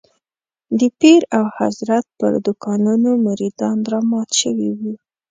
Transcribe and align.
د 0.79 0.81
پیر 0.99 1.21
او 1.37 1.45
حضرت 1.59 2.05
پر 2.19 2.33
دوکانونو 2.45 3.09
مريدان 3.27 3.77
رامات 3.91 4.29
شوي 4.41 4.69
وو. 4.79 4.93